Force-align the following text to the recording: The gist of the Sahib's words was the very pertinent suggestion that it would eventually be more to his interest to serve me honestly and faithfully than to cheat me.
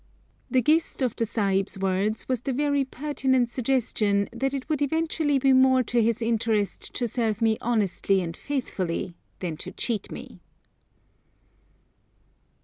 The 0.49 0.63
gist 0.63 1.03
of 1.03 1.15
the 1.15 1.27
Sahib's 1.27 1.77
words 1.77 2.27
was 2.27 2.41
the 2.41 2.53
very 2.53 2.83
pertinent 2.83 3.51
suggestion 3.51 4.27
that 4.33 4.51
it 4.51 4.67
would 4.67 4.81
eventually 4.81 5.37
be 5.37 5.53
more 5.53 5.83
to 5.83 6.01
his 6.01 6.23
interest 6.23 6.95
to 6.95 7.07
serve 7.07 7.39
me 7.39 7.59
honestly 7.61 8.19
and 8.19 8.35
faithfully 8.35 9.13
than 9.41 9.57
to 9.57 9.71
cheat 9.71 10.11
me. 10.11 10.41